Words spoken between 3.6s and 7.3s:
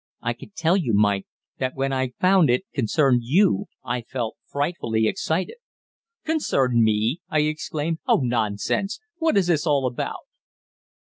I felt frightfully excited." "Concerned me!"